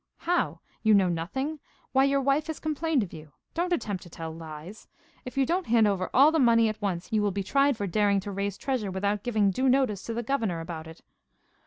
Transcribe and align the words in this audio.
'How? 0.17 0.61
You 0.81 0.95
know 0.95 1.09
nothing? 1.09 1.59
Why 1.91 2.05
your 2.05 2.21
wife 2.21 2.47
has 2.47 2.59
complained 2.59 3.03
of 3.03 3.13
you. 3.13 3.33
Don't 3.53 3.71
attempt 3.71 4.01
to 4.01 4.09
tell 4.09 4.31
lies. 4.33 4.87
If 5.25 5.37
you 5.37 5.45
don't 5.45 5.67
hand 5.67 5.85
over 5.87 6.09
all 6.11 6.31
the 6.31 6.39
money 6.39 6.67
at 6.69 6.81
once 6.81 7.13
you 7.13 7.21
will 7.21 7.29
be 7.29 7.43
tried 7.43 7.77
for 7.77 7.85
daring 7.85 8.19
to 8.21 8.31
raise 8.31 8.57
treasure 8.57 8.89
without 8.89 9.21
giving 9.21 9.51
due 9.51 9.69
notice 9.69 10.01
to 10.05 10.15
the 10.15 10.23
governor 10.23 10.59
about 10.59 10.87
it. 10.87 11.03